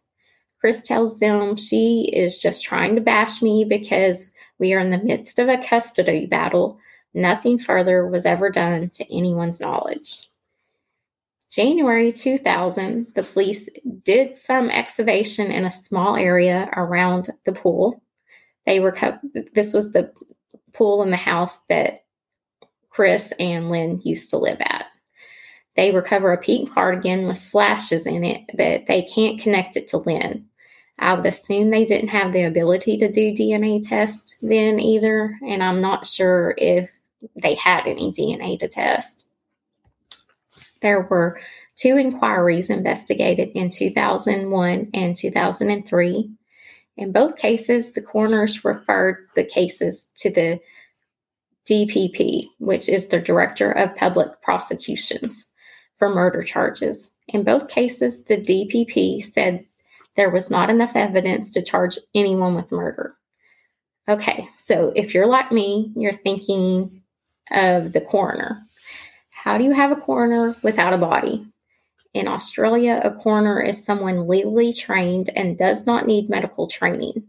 Chris 0.65 0.81
tells 0.81 1.19
them 1.19 1.55
she 1.55 2.10
is 2.12 2.39
just 2.39 2.63
trying 2.63 2.95
to 2.95 3.01
bash 3.01 3.39
me 3.39 3.63
because 3.63 4.31
we 4.57 4.74
are 4.74 4.79
in 4.79 4.89
the 4.89 4.98
midst 4.98 5.38
of 5.38 5.48
a 5.48 5.62
custody 5.62 6.25
battle. 6.25 6.79
Nothing 7.13 7.60
further 7.60 8.07
was 8.07 8.25
ever 8.25 8.50
done 8.50 8.89
to 8.95 9.15
anyone's 9.15 9.60
knowledge. 9.60 10.27
January 11.51 12.12
2000, 12.12 13.05
the 13.13 13.22
police 13.22 13.69
did 14.01 14.36
some 14.36 14.72
excavation 14.72 15.51
in 15.51 15.65
a 15.65 15.72
small 15.72 16.15
area 16.15 16.67
around 16.75 17.29
the 17.43 17.51
pool. 17.51 18.01
They 18.65 18.79
were 18.79 18.98
this 19.53 19.72
was 19.72 19.91
the 19.91 20.12
pool 20.74 21.03
in 21.03 21.12
the 21.12 21.15
house 21.15 21.60
that 21.69 22.05
Chris 22.89 23.31
and 23.38 23.69
Lyn 23.69 24.01
used 24.03 24.31
to 24.31 24.39
live 24.39 24.62
at. 24.62 24.88
They 25.75 25.91
recover 25.91 26.34
a 26.34 26.41
pink 26.41 26.72
cardigan 26.74 27.27
with 27.27 27.38
slashes 27.38 28.07
in 28.07 28.24
it, 28.24 28.41
but 28.57 28.88
they 28.88 29.03
can't 29.03 29.39
connect 29.39 29.77
it 29.77 29.88
to 29.89 29.98
Lyn. 29.98 30.50
I 30.98 31.14
would 31.14 31.25
assume 31.25 31.70
they 31.70 31.86
didn't 31.86 32.10
have 32.10 32.32
the 32.32 32.44
ability 32.44 32.98
to 32.98 33.12
do 33.12 33.34
DNA 33.34 33.88
tests 33.88 34.38
then 34.42 34.80
either, 34.80 35.38
and 35.46 35.62
I'm 35.62 35.82
not 35.82 36.08
sure 36.08 36.56
if 36.58 36.90
they 37.42 37.56
had 37.56 37.86
any 37.86 38.12
DNA 38.12 38.60
to 38.60 38.68
test. 38.68 39.25
There 40.82 41.02
were 41.02 41.40
two 41.75 41.98
inquiries 41.98 42.70
investigated 42.70 43.50
in 43.50 43.70
2001 43.70 44.90
and 44.94 45.18
2003. 45.18 46.30
In 46.98 47.12
both 47.12 47.38
cases, 47.38 47.92
the 47.92 48.02
coroners 48.02 48.64
referred 48.64 49.28
the 49.36 49.44
cases 49.44 50.08
to 50.18 50.30
the 50.30 50.60
DPP, 51.68 52.46
which 52.60 52.88
is 52.88 53.08
the 53.08 53.20
Director 53.20 53.72
of 53.72 53.96
Public 53.96 54.42
Prosecutions, 54.42 55.48
for 55.98 56.10
murder 56.10 56.42
charges. 56.42 57.14
In 57.28 57.44
both 57.44 57.68
cases, 57.68 58.25
the 58.25 58.38
DPP 58.38 59.24
said 59.24 59.66
there 60.15 60.29
was 60.29 60.50
not 60.50 60.69
enough 60.69 60.95
evidence 60.95 61.51
to 61.51 61.62
charge 61.62 61.98
anyone 62.13 62.55
with 62.55 62.72
murder. 62.72 63.15
Okay, 64.07 64.48
so 64.55 64.91
if 64.95 65.13
you're 65.13 65.25
like 65.25 65.51
me, 65.51 65.91
you're 65.95 66.13
thinking 66.13 67.01
of 67.51 67.91
the 67.93 68.01
coroner. 68.01 68.62
How 69.34 69.57
do 69.57 69.63
you 69.63 69.72
have 69.72 69.91
a 69.91 69.95
coroner 69.95 70.55
without 70.62 70.93
a 70.93 70.98
body? 70.98 71.45
In 72.13 72.27
Australia, 72.27 73.01
a 73.03 73.13
coroner 73.13 73.62
is 73.62 73.84
someone 73.84 74.27
legally 74.27 74.72
trained 74.72 75.29
and 75.36 75.57
does 75.57 75.86
not 75.86 76.07
need 76.07 76.29
medical 76.29 76.67
training. 76.67 77.25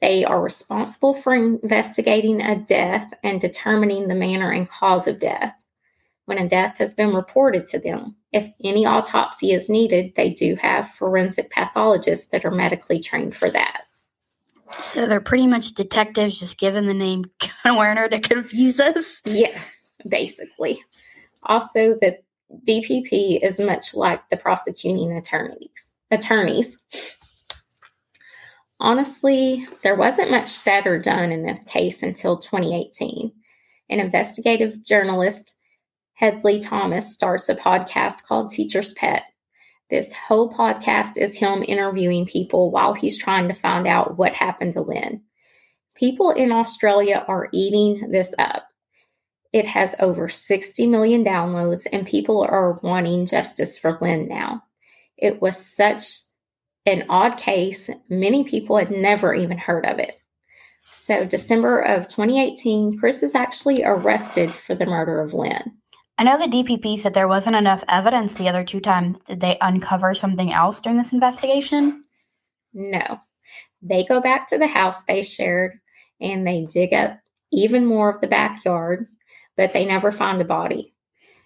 They 0.00 0.24
are 0.24 0.42
responsible 0.42 1.14
for 1.14 1.34
investigating 1.34 2.40
a 2.40 2.56
death 2.56 3.12
and 3.22 3.40
determining 3.40 4.08
the 4.08 4.14
manner 4.14 4.50
and 4.50 4.68
cause 4.68 5.06
of 5.06 5.20
death. 5.20 5.54
When 6.24 6.38
a 6.38 6.48
death 6.48 6.78
has 6.78 6.94
been 6.94 7.14
reported 7.14 7.66
to 7.66 7.78
them, 7.78 8.16
if 8.36 8.52
any 8.62 8.84
autopsy 8.84 9.52
is 9.52 9.70
needed, 9.70 10.12
they 10.14 10.28
do 10.28 10.56
have 10.56 10.90
forensic 10.90 11.50
pathologists 11.50 12.26
that 12.26 12.44
are 12.44 12.50
medically 12.50 13.00
trained 13.00 13.34
for 13.34 13.50
that. 13.50 13.84
So 14.80 15.06
they're 15.06 15.20
pretty 15.20 15.46
much 15.46 15.72
detectives, 15.72 16.38
just 16.38 16.58
given 16.58 16.84
the 16.86 16.94
name 16.94 17.24
coroner 17.64 18.08
to 18.10 18.20
confuse 18.20 18.78
us? 18.78 19.22
Yes, 19.24 19.88
basically. 20.06 20.84
Also, 21.44 21.94
the 22.00 22.18
DPP 22.68 23.42
is 23.42 23.58
much 23.58 23.94
like 23.94 24.28
the 24.28 24.36
prosecuting 24.36 25.16
attorneys. 25.16 25.92
Attorneys. 26.10 26.78
Honestly, 28.78 29.66
there 29.82 29.96
wasn't 29.96 30.30
much 30.30 30.48
said 30.48 30.86
or 30.86 30.98
done 30.98 31.32
in 31.32 31.46
this 31.46 31.64
case 31.64 32.02
until 32.02 32.36
2018. 32.36 33.32
An 33.88 34.00
investigative 34.00 34.84
journalist, 34.84 35.56
Hedley 36.16 36.58
Thomas, 36.58 37.12
starts 37.12 37.46
a 37.50 37.54
podcast 37.54 38.24
called 38.24 38.48
Teacher's 38.48 38.94
Pet. 38.94 39.24
This 39.90 40.14
whole 40.14 40.50
podcast 40.50 41.18
is 41.18 41.36
him 41.36 41.62
interviewing 41.62 42.24
people 42.24 42.70
while 42.70 42.94
he's 42.94 43.18
trying 43.18 43.48
to 43.48 43.54
find 43.54 43.86
out 43.86 44.16
what 44.16 44.34
happened 44.34 44.72
to 44.72 44.80
Lyn. 44.80 45.22
People 45.94 46.30
in 46.30 46.52
Australia 46.52 47.22
are 47.28 47.50
eating 47.52 48.08
this 48.10 48.34
up. 48.38 48.66
It 49.52 49.66
has 49.66 49.94
over 50.00 50.26
60 50.26 50.86
million 50.86 51.22
downloads, 51.22 51.86
and 51.92 52.06
people 52.06 52.42
are 52.42 52.80
wanting 52.82 53.26
justice 53.26 53.78
for 53.78 53.98
Lyn 54.00 54.26
now. 54.26 54.62
It 55.18 55.42
was 55.42 55.58
such 55.58 56.20
an 56.86 57.04
odd 57.10 57.36
case. 57.36 57.90
Many 58.08 58.44
people 58.44 58.78
had 58.78 58.90
never 58.90 59.34
even 59.34 59.58
heard 59.58 59.84
of 59.84 59.98
it. 59.98 60.18
So, 60.90 61.26
December 61.26 61.80
of 61.80 62.08
2018, 62.08 62.98
Chris 62.98 63.22
is 63.22 63.34
actually 63.34 63.84
arrested 63.84 64.54
for 64.54 64.74
the 64.74 64.86
murder 64.86 65.20
of 65.20 65.34
Lyn. 65.34 65.72
I 66.18 66.24
know 66.24 66.38
the 66.38 66.46
DPP 66.46 66.98
said 66.98 67.12
there 67.12 67.28
wasn't 67.28 67.56
enough 67.56 67.84
evidence 67.88 68.34
the 68.34 68.48
other 68.48 68.64
two 68.64 68.80
times. 68.80 69.18
Did 69.18 69.40
they 69.40 69.58
uncover 69.60 70.14
something 70.14 70.50
else 70.52 70.80
during 70.80 70.96
this 70.96 71.12
investigation? 71.12 72.04
No. 72.72 73.20
They 73.82 74.04
go 74.04 74.20
back 74.20 74.46
to 74.48 74.58
the 74.58 74.66
house 74.66 75.04
they 75.04 75.22
shared 75.22 75.78
and 76.20 76.46
they 76.46 76.64
dig 76.64 76.94
up 76.94 77.18
even 77.52 77.84
more 77.84 78.10
of 78.10 78.20
the 78.20 78.28
backyard, 78.28 79.06
but 79.56 79.72
they 79.72 79.84
never 79.84 80.10
find 80.10 80.40
a 80.40 80.44
body. 80.44 80.94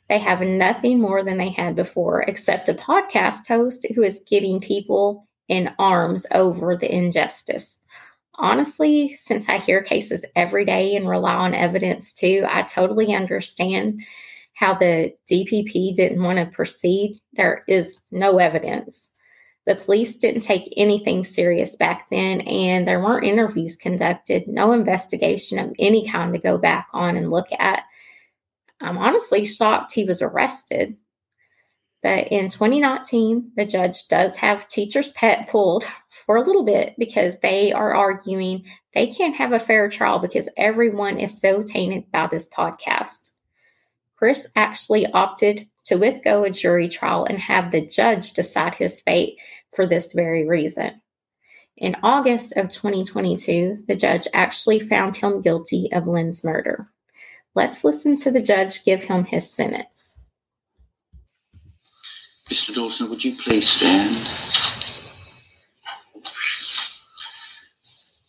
They 0.09 0.19
have 0.19 0.41
nothing 0.41 1.00
more 1.00 1.23
than 1.25 1.39
they 1.39 1.50
had 1.50 1.75
before, 1.75 2.23
except 2.23 2.69
a 2.69 2.75
podcast 2.75 3.47
host 3.49 3.87
who 3.95 4.03
is 4.03 4.23
getting 4.27 4.61
people 4.61 5.27
in 5.49 5.75
arms 5.79 6.27
over 6.33 6.77
the 6.77 6.93
injustice. 6.93 7.81
Honestly, 8.37 9.15
since 9.17 9.49
I 9.49 9.59
hear 9.59 9.83
cases 9.83 10.25
every 10.35 10.65
day 10.65 10.97
and 10.97 11.09
rely 11.09 11.35
on 11.35 11.55
evidence 11.55 12.12
too, 12.12 12.47
I 12.49 12.62
totally 12.62 13.15
understand 13.15 14.00
how 14.61 14.75
the 14.75 15.11
DPP 15.31 15.95
didn't 15.95 16.23
want 16.23 16.38
to 16.38 16.55
proceed. 16.55 17.19
There 17.33 17.64
is 17.67 17.99
no 18.11 18.37
evidence. 18.37 19.09
The 19.67 19.76
police 19.76 20.19
didn't 20.19 20.43
take 20.43 20.71
anything 20.76 21.25
serious 21.25 21.76
back 21.76 22.11
then, 22.11 22.43
and 22.43 22.87
there 22.87 23.00
weren't 23.00 23.25
interviews 23.25 23.75
conducted, 23.75 24.47
no 24.47 24.73
investigation 24.73 25.59
of 25.59 25.73
any 25.79 26.07
kind 26.07 26.35
to 26.35 26.38
go 26.38 26.59
back 26.59 26.88
on 26.93 27.17
and 27.17 27.31
look 27.31 27.47
at. 27.59 27.85
I'm 28.83 28.99
honestly 28.99 29.47
shocked 29.47 29.93
he 29.95 30.05
was 30.05 30.21
arrested. 30.21 30.95
But 32.02 32.29
in 32.29 32.50
2019, 32.50 33.52
the 33.57 33.64
judge 33.64 34.09
does 34.09 34.37
have 34.37 34.69
teacher's 34.69 35.12
pet 35.12 35.49
pulled 35.49 35.87
for 36.11 36.37
a 36.37 36.43
little 36.43 36.64
bit 36.64 36.95
because 36.99 37.38
they 37.40 37.73
are 37.73 37.95
arguing 37.95 38.64
they 38.93 39.07
can't 39.07 39.37
have 39.37 39.52
a 39.52 39.61
fair 39.61 39.88
trial 39.88 40.19
because 40.19 40.50
everyone 40.59 41.19
is 41.19 41.40
so 41.40 41.62
tainted 41.62 42.11
by 42.12 42.26
this 42.31 42.49
podcast. 42.49 43.31
Chris 44.21 44.50
actually 44.55 45.07
opted 45.12 45.67
to 45.83 45.97
withgo 45.97 46.47
a 46.47 46.50
jury 46.50 46.91
trial 46.91 47.25
and 47.25 47.39
have 47.39 47.73
the 47.73 47.87
judge 47.87 48.35
decide 48.35 48.75
his 48.75 49.00
fate 49.00 49.39
for 49.75 49.87
this 49.87 50.12
very 50.12 50.47
reason. 50.47 51.00
In 51.79 51.97
August 52.03 52.55
of 52.59 52.69
2022, 52.69 53.85
the 53.89 53.97
judge 53.97 54.29
actually 54.35 54.79
found 54.79 55.17
him 55.17 55.41
guilty 55.41 55.89
of 55.95 56.07
Lyn's 56.07 56.45
murder. 56.45 56.91
Let's 57.55 57.83
listen 57.83 58.15
to 58.17 58.31
the 58.31 58.43
judge 58.43 58.85
give 58.85 59.05
him 59.05 59.25
his 59.25 59.50
sentence. 59.50 60.21
Mr. 62.50 62.75
Dawson, 62.75 63.09
would 63.09 63.25
you 63.25 63.37
please 63.37 63.71
stand? 63.71 64.29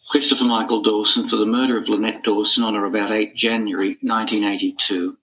Christopher 0.09 0.45
Michael 0.45 0.81
Dawson 0.81 1.27
for 1.27 1.35
the 1.35 1.45
murder 1.45 1.77
of 1.77 1.89
Lynette 1.89 2.23
Dawson 2.23 2.63
on 2.63 2.77
or 2.77 2.85
about 2.85 3.11
8 3.11 3.35
January 3.35 3.97
1982. 4.01 5.17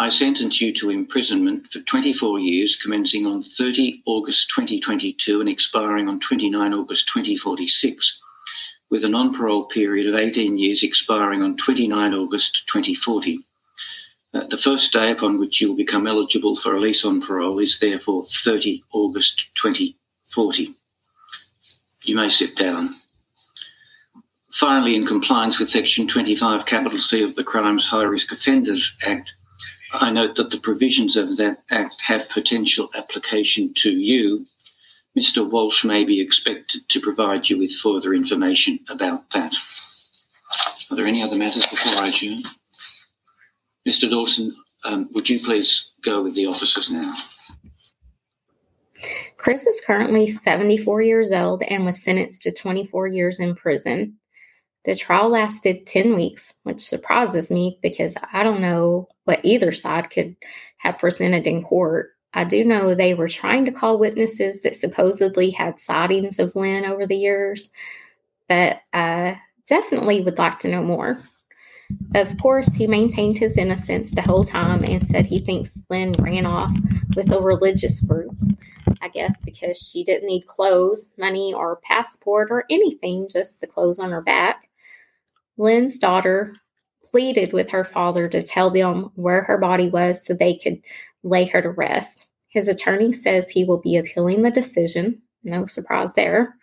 I 0.00 0.08
sentence 0.08 0.62
you 0.62 0.72
to 0.76 0.88
imprisonment 0.88 1.66
for 1.70 1.80
24 1.80 2.38
years, 2.38 2.74
commencing 2.74 3.26
on 3.26 3.42
30 3.42 4.02
August 4.06 4.48
2022 4.48 5.40
and 5.40 5.48
expiring 5.48 6.08
on 6.08 6.18
29 6.20 6.72
August 6.72 7.06
2046, 7.12 8.18
with 8.88 9.04
a 9.04 9.10
non 9.10 9.34
parole 9.34 9.66
period 9.66 10.08
of 10.08 10.18
18 10.18 10.56
years 10.56 10.82
expiring 10.82 11.42
on 11.42 11.54
29 11.58 12.14
August 12.14 12.66
2040. 12.72 13.40
Uh, 14.32 14.46
the 14.46 14.56
first 14.56 14.90
day 14.90 15.10
upon 15.10 15.38
which 15.38 15.60
you 15.60 15.68
will 15.68 15.76
become 15.76 16.06
eligible 16.06 16.56
for 16.56 16.72
release 16.72 17.04
on 17.04 17.20
parole 17.20 17.58
is 17.58 17.78
therefore 17.78 18.24
30 18.42 18.82
August 18.94 19.50
2040. 19.54 20.74
You 22.04 22.16
may 22.16 22.30
sit 22.30 22.56
down. 22.56 22.96
Finally, 24.50 24.96
in 24.96 25.06
compliance 25.06 25.58
with 25.58 25.68
Section 25.68 26.08
25, 26.08 26.64
capital 26.64 26.98
C 26.98 27.22
of 27.22 27.36
the 27.36 27.44
Crimes 27.44 27.86
High 27.86 28.04
Risk 28.04 28.32
Offenders 28.32 28.96
Act, 29.02 29.34
I 29.92 30.10
note 30.10 30.36
that 30.36 30.50
the 30.50 30.60
provisions 30.60 31.16
of 31.16 31.36
that 31.38 31.62
Act 31.70 32.00
have 32.02 32.28
potential 32.28 32.90
application 32.94 33.74
to 33.74 33.90
you. 33.90 34.46
Mr. 35.18 35.48
Walsh 35.48 35.84
may 35.84 36.04
be 36.04 36.20
expected 36.20 36.88
to 36.88 37.00
provide 37.00 37.50
you 37.50 37.58
with 37.58 37.72
further 37.72 38.14
information 38.14 38.78
about 38.88 39.28
that. 39.30 39.54
Are 40.90 40.96
there 40.96 41.06
any 41.06 41.22
other 41.22 41.36
matters 41.36 41.66
before 41.66 41.92
I 41.92 42.08
adjourn? 42.08 42.44
Mr. 43.88 44.08
Dawson, 44.08 44.54
um, 44.84 45.08
would 45.12 45.28
you 45.28 45.40
please 45.40 45.90
go 46.02 46.22
with 46.22 46.34
the 46.34 46.46
officers 46.46 46.90
now? 46.90 47.16
Chris 49.36 49.66
is 49.66 49.82
currently 49.84 50.26
74 50.26 51.02
years 51.02 51.32
old 51.32 51.62
and 51.62 51.86
was 51.86 52.02
sentenced 52.02 52.42
to 52.42 52.52
24 52.52 53.08
years 53.08 53.40
in 53.40 53.54
prison. 53.54 54.19
The 54.84 54.96
trial 54.96 55.28
lasted 55.28 55.86
10 55.86 56.14
weeks, 56.14 56.54
which 56.62 56.80
surprises 56.80 57.50
me 57.50 57.78
because 57.82 58.14
I 58.32 58.42
don't 58.42 58.62
know 58.62 59.08
what 59.24 59.44
either 59.44 59.72
side 59.72 60.10
could 60.10 60.36
have 60.78 60.98
presented 60.98 61.46
in 61.46 61.62
court. 61.62 62.12
I 62.32 62.44
do 62.44 62.64
know 62.64 62.94
they 62.94 63.12
were 63.14 63.28
trying 63.28 63.64
to 63.66 63.72
call 63.72 63.98
witnesses 63.98 64.62
that 64.62 64.76
supposedly 64.76 65.50
had 65.50 65.80
sightings 65.80 66.38
of 66.38 66.54
Lyn 66.54 66.84
over 66.84 67.06
the 67.06 67.16
years, 67.16 67.70
but 68.48 68.80
I 68.92 69.40
definitely 69.66 70.22
would 70.22 70.38
like 70.38 70.60
to 70.60 70.68
know 70.68 70.82
more. 70.82 71.20
Of 72.14 72.38
course, 72.38 72.72
he 72.72 72.86
maintained 72.86 73.36
his 73.36 73.56
innocence 73.56 74.12
the 74.12 74.22
whole 74.22 74.44
time 74.44 74.84
and 74.84 75.04
said 75.04 75.26
he 75.26 75.40
thinks 75.40 75.78
Lyn 75.90 76.12
ran 76.20 76.46
off 76.46 76.72
with 77.16 77.32
a 77.32 77.40
religious 77.40 78.00
group. 78.00 78.34
I 79.02 79.08
guess 79.08 79.36
because 79.44 79.78
she 79.78 80.04
didn't 80.04 80.28
need 80.28 80.46
clothes, 80.46 81.10
money, 81.18 81.52
or 81.54 81.80
passport 81.82 82.48
or 82.50 82.64
anything, 82.70 83.28
just 83.30 83.60
the 83.60 83.66
clothes 83.66 83.98
on 83.98 84.10
her 84.10 84.20
back. 84.20 84.69
Lyn's 85.60 85.98
daughter 85.98 86.56
pleaded 87.04 87.52
with 87.52 87.68
her 87.68 87.84
father 87.84 88.28
to 88.30 88.42
tell 88.42 88.70
them 88.70 89.10
where 89.14 89.42
her 89.42 89.58
body 89.58 89.90
was 89.90 90.24
so 90.24 90.32
they 90.32 90.56
could 90.56 90.80
lay 91.22 91.44
her 91.44 91.60
to 91.60 91.68
rest. 91.68 92.26
His 92.48 92.66
attorney 92.66 93.12
says 93.12 93.50
he 93.50 93.64
will 93.64 93.80
be 93.80 93.98
appealing 93.98 94.40
the 94.40 94.50
decision. 94.50 95.20
No 95.44 95.66
surprise 95.66 96.14
there. 96.14 96.54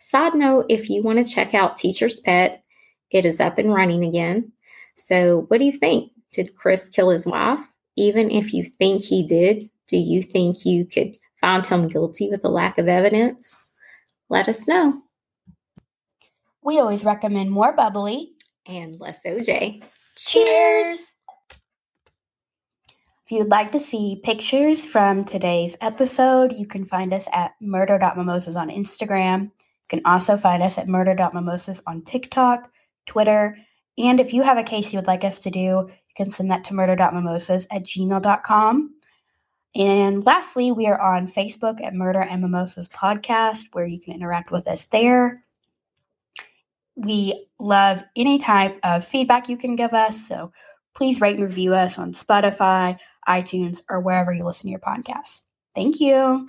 Side 0.00 0.34
note 0.34 0.66
if 0.68 0.90
you 0.90 1.00
want 1.00 1.24
to 1.24 1.32
check 1.32 1.54
out 1.54 1.76
Teacher's 1.76 2.20
Pet, 2.20 2.64
it 3.12 3.24
is 3.24 3.38
up 3.38 3.56
and 3.56 3.72
running 3.72 4.04
again. 4.04 4.50
So, 4.96 5.44
what 5.46 5.58
do 5.58 5.64
you 5.64 5.72
think? 5.72 6.10
Did 6.32 6.56
Chris 6.56 6.90
kill 6.90 7.10
his 7.10 7.26
wife? 7.26 7.64
Even 7.96 8.32
if 8.32 8.52
you 8.52 8.64
think 8.64 9.02
he 9.02 9.24
did, 9.24 9.70
do 9.86 9.96
you 9.96 10.22
think 10.24 10.64
you 10.64 10.84
could 10.86 11.16
find 11.40 11.64
him 11.64 11.86
guilty 11.86 12.28
with 12.30 12.44
a 12.44 12.48
lack 12.48 12.78
of 12.78 12.88
evidence? 12.88 13.56
Let 14.28 14.48
us 14.48 14.66
know. 14.66 15.03
We 16.64 16.78
always 16.78 17.04
recommend 17.04 17.50
more 17.50 17.74
bubbly 17.74 18.32
and 18.66 18.98
less 18.98 19.20
OJ. 19.26 19.84
Cheers! 20.16 21.16
If 23.24 23.30
you'd 23.30 23.50
like 23.50 23.70
to 23.72 23.80
see 23.80 24.20
pictures 24.24 24.84
from 24.84 25.24
today's 25.24 25.76
episode, 25.80 26.52
you 26.52 26.66
can 26.66 26.84
find 26.84 27.12
us 27.12 27.28
at 27.32 27.52
murder.mimosas 27.60 28.56
on 28.56 28.70
Instagram. 28.70 29.42
You 29.42 29.88
can 29.88 30.00
also 30.06 30.36
find 30.36 30.62
us 30.62 30.78
at 30.78 30.88
murder.mimosas 30.88 31.82
on 31.86 32.02
TikTok, 32.02 32.70
Twitter, 33.06 33.56
and 33.96 34.18
if 34.18 34.32
you 34.32 34.42
have 34.42 34.58
a 34.58 34.62
case 34.62 34.92
you 34.92 34.98
would 34.98 35.06
like 35.06 35.24
us 35.24 35.38
to 35.40 35.50
do, 35.50 35.60
you 35.60 36.14
can 36.16 36.30
send 36.30 36.50
that 36.50 36.64
to 36.64 36.74
murder.mimosas 36.74 37.66
at 37.70 37.84
gmail.com. 37.84 38.94
And 39.76 40.24
lastly, 40.24 40.72
we 40.72 40.86
are 40.86 41.00
on 41.00 41.26
Facebook 41.26 41.82
at 41.82 41.94
Murder 41.94 42.22
and 42.22 42.42
Mimosas 42.42 42.88
Podcast, 42.88 43.66
where 43.72 43.86
you 43.86 44.00
can 44.00 44.14
interact 44.14 44.50
with 44.50 44.68
us 44.68 44.86
there. 44.86 45.43
We 46.96 47.46
love 47.58 48.02
any 48.16 48.38
type 48.38 48.78
of 48.82 49.04
feedback 49.04 49.48
you 49.48 49.56
can 49.56 49.76
give 49.76 49.92
us. 49.92 50.26
So 50.26 50.52
please 50.94 51.20
rate 51.20 51.36
and 51.36 51.44
review 51.44 51.74
us 51.74 51.98
on 51.98 52.12
Spotify, 52.12 52.98
iTunes, 53.28 53.82
or 53.88 54.00
wherever 54.00 54.32
you 54.32 54.44
listen 54.44 54.66
to 54.66 54.70
your 54.70 54.80
podcasts. 54.80 55.42
Thank 55.74 56.00
you. 56.00 56.48